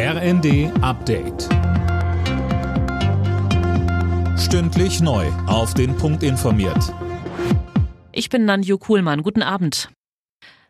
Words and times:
RND 0.00 0.70
Update. 0.80 1.48
Stündlich 4.38 5.00
neu. 5.00 5.26
Auf 5.48 5.74
den 5.74 5.96
Punkt 5.96 6.22
informiert. 6.22 6.94
Ich 8.12 8.28
bin 8.28 8.44
Nanju 8.44 8.78
Kuhlmann. 8.78 9.24
Guten 9.24 9.42
Abend. 9.42 9.90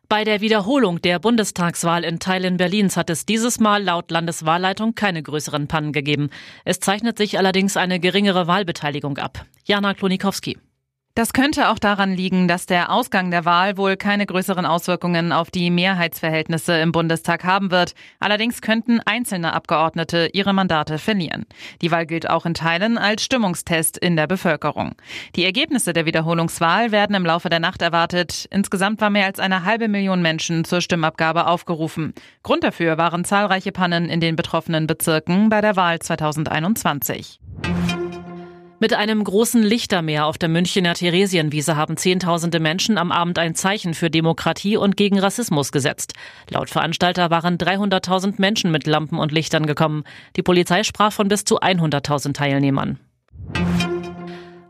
Bei 0.09 0.25
der 0.25 0.41
Wiederholung 0.41 1.03
der 1.03 1.19
Bundestagswahl 1.19 2.05
in 2.05 2.21
Teilen 2.21 2.57
Berlins 2.57 2.97
hat 2.97 3.11
es 3.11 3.27
dieses 3.27 3.61
Mal 3.61 3.83
laut 3.85 4.11
Landeswahlleitung 4.11 4.95
keine 4.95 5.23
größeren 5.23 5.69
Pannen 5.69 5.93
gegeben. 5.93 6.31
Es 6.65 6.81
zeichnet 6.81 7.19
sich 7.19 7.37
allerdings 7.37 7.77
eine 7.77 8.01
geringere 8.01 8.47
Wahlbeteiligung 8.47 9.19
ab. 9.19 9.45
Jana 9.67 9.93
Klonikowski. 9.93 10.57
Das 11.19 11.33
könnte 11.33 11.71
auch 11.71 11.81
daran 11.81 12.15
liegen, 12.15 12.47
dass 12.47 12.67
der 12.67 12.93
Ausgang 12.93 13.33
der 13.33 13.45
Wahl 13.45 13.77
wohl 13.77 13.97
keine 13.97 14.25
größeren 14.25 14.65
Auswirkungen 14.65 15.33
auf 15.33 15.51
die 15.51 15.69
Mehrheitsverhältnisse 15.69 16.79
im 16.79 16.93
Bundestag 16.93 17.43
haben 17.43 17.73
wird. 17.73 17.97
Allerdings 18.21 18.63
könnten 18.63 19.01
einzelne 19.05 19.53
Abgeordnete 19.53 20.31
ihre 20.33 20.53
Mandate 20.53 20.99
verlieren. 20.99 21.47
Die 21.83 21.91
Wahl 21.91 22.07
gilt 22.07 22.31
auch 22.31 22.47
in 22.47 22.55
Teilen 22.55 22.99
als 22.99 23.25
Stimmungstest 23.25 23.99
in 23.99 24.15
der 24.15 24.29
Bevölkerung. 24.29 24.93
Die 25.35 25.45
Ergebnisse 25.45 25.93
der 25.93 26.07
Wiederholungswahl 26.07 26.93
werden 26.93 27.17
im 27.17 27.27
Laufe 27.27 27.49
der 27.49 27.59
Nacht 27.59 27.83
erwartet. 27.83 28.47
Insgesamt 28.53 29.01
war 29.01 29.11
mehr 29.11 29.27
als 29.27 29.41
eine 29.41 29.65
halbe 29.65 29.89
Million 29.89 30.23
Menschen 30.23 30.65
zur 30.65 30.81
Stimmabgabe 30.81 31.49
aufgerufen. 31.49 32.15
Grund 32.45 32.63
dafür 32.63 32.97
waren 32.97 33.25
zahlreiche 33.25 33.73
Pannen 33.73 34.09
in 34.09 34.21
den 34.21 34.37
betroffenen 34.37 34.87
Bezirken 34.87 35.49
bei 35.49 35.63
der 35.63 35.75
Wahl 35.75 35.99
2021. 35.99 37.41
Mit 38.81 38.95
einem 38.95 39.25
großen 39.25 39.61
Lichtermeer 39.61 40.27
auf 40.27 40.39
der 40.39 40.49
Münchner 40.49 40.95
Theresienwiese 40.95 41.75
haben 41.75 41.97
Zehntausende 41.97 42.61
Menschen 42.61 42.97
am 42.97 43.11
Abend 43.11 43.37
ein 43.41 43.57
Zeichen 43.57 43.93
für 43.93 44.09
Demokratie 44.09 44.77
und 44.77 44.97
gegen 44.97 45.19
Rassismus 45.19 45.73
gesetzt. 45.73 46.13
Laut 46.49 46.71
Veranstalter 46.71 47.29
waren 47.31 47.59
300.000 47.59 48.35
Menschen 48.39 48.71
mit 48.71 48.87
Lampen 48.87 49.19
und 49.19 49.33
Lichtern 49.33 49.67
gekommen. 49.67 50.05
Die 50.37 50.43
Polizei 50.43 50.85
sprach 50.85 51.13
von 51.13 51.27
bis 51.27 51.45
zu 51.45 51.61
100.000 51.61 52.35
Teilnehmern. 52.35 53.01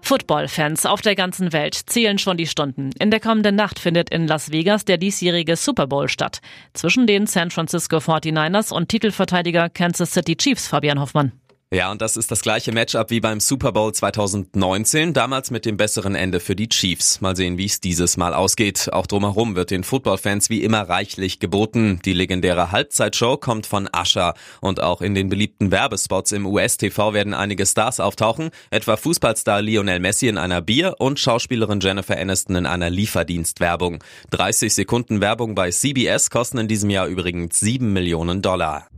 Football-Fans 0.00 0.86
auf 0.86 1.02
der 1.02 1.14
ganzen 1.14 1.52
Welt 1.52 1.74
zählen 1.74 2.16
schon 2.16 2.38
die 2.38 2.46
Stunden. 2.46 2.92
In 2.98 3.10
der 3.10 3.20
kommenden 3.20 3.56
Nacht 3.56 3.78
findet 3.78 4.08
in 4.08 4.26
Las 4.26 4.50
Vegas 4.50 4.86
der 4.86 4.96
diesjährige 4.96 5.54
Super 5.54 5.86
Bowl 5.86 6.08
statt. 6.08 6.40
Zwischen 6.72 7.06
den 7.06 7.26
San 7.26 7.50
Francisco 7.50 7.98
49ers 7.98 8.72
und 8.72 8.88
Titelverteidiger 8.88 9.68
Kansas 9.68 10.12
City 10.12 10.34
Chiefs 10.34 10.66
Fabian 10.66 10.98
Hoffmann. 10.98 11.32
Ja, 11.70 11.90
und 11.90 12.00
das 12.00 12.16
ist 12.16 12.30
das 12.30 12.40
gleiche 12.40 12.72
Matchup 12.72 13.10
wie 13.10 13.20
beim 13.20 13.40
Super 13.40 13.72
Bowl 13.72 13.92
2019, 13.92 15.12
damals 15.12 15.50
mit 15.50 15.66
dem 15.66 15.76
besseren 15.76 16.14
Ende 16.14 16.40
für 16.40 16.56
die 16.56 16.70
Chiefs. 16.70 17.20
Mal 17.20 17.36
sehen, 17.36 17.58
wie 17.58 17.66
es 17.66 17.78
dieses 17.78 18.16
Mal 18.16 18.32
ausgeht. 18.32 18.88
Auch 18.90 19.06
drumherum 19.06 19.54
wird 19.54 19.70
den 19.70 19.84
Footballfans 19.84 20.48
wie 20.48 20.62
immer 20.62 20.88
reichlich 20.88 21.40
geboten. 21.40 22.00
Die 22.06 22.14
legendäre 22.14 22.72
Halbzeitshow 22.72 23.36
kommt 23.36 23.66
von 23.66 23.86
Asher. 23.92 24.32
Und 24.62 24.80
auch 24.82 25.02
in 25.02 25.14
den 25.14 25.28
beliebten 25.28 25.70
Werbespots 25.70 26.32
im 26.32 26.46
US-TV 26.46 27.12
werden 27.12 27.34
einige 27.34 27.66
Stars 27.66 28.00
auftauchen, 28.00 28.48
etwa 28.70 28.96
Fußballstar 28.96 29.60
Lionel 29.60 30.00
Messi 30.00 30.28
in 30.28 30.38
einer 30.38 30.62
Bier- 30.62 30.94
und 30.98 31.20
Schauspielerin 31.20 31.80
Jennifer 31.80 32.16
Aniston 32.16 32.56
in 32.56 32.64
einer 32.64 32.88
Lieferdienstwerbung. 32.88 34.02
30 34.30 34.72
Sekunden 34.72 35.20
Werbung 35.20 35.54
bei 35.54 35.70
CBS 35.70 36.30
kosten 36.30 36.56
in 36.56 36.68
diesem 36.68 36.88
Jahr 36.88 37.08
übrigens 37.08 37.60
7 37.60 37.92
Millionen 37.92 38.40
Dollar. 38.40 38.88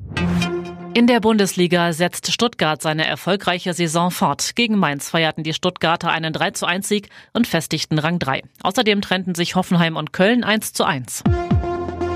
In 0.93 1.07
der 1.07 1.21
Bundesliga 1.21 1.93
setzt 1.93 2.33
Stuttgart 2.33 2.83
seine 2.83 3.07
erfolgreiche 3.07 3.75
Saison 3.75 4.11
fort. 4.11 4.57
Gegen 4.57 4.77
Mainz 4.77 5.09
feierten 5.09 5.45
die 5.45 5.55
Stuttgarter 5.55 6.11
einen 6.11 6.33
3 6.33 6.51
zu 6.51 6.67
1 6.67 6.89
Sieg 6.89 7.11
und 7.33 7.47
festigten 7.47 8.01
Rang 8.01 8.19
3. 8.19 8.43
Außerdem 8.65 9.01
trennten 9.01 9.37
sich 9.37 9.55
Hoffenheim 9.55 9.97
und 9.97 10.13
Köln 10.13 10.43
1 10.43 10.73
zu 10.73 10.85
1. 10.85 11.23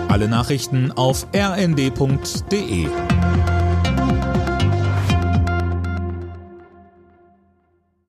Alle 0.08 0.26
Nachrichten 0.28 0.90
auf 0.90 1.28
rnd.de 1.32 2.88